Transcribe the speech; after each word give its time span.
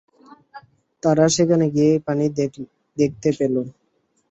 তারা 1.03 1.25
সেখানে 1.35 1.65
গিয়েই 1.75 1.99
পানি 2.07 2.25
দেখতে 2.97 3.29
পেল। 3.37 3.55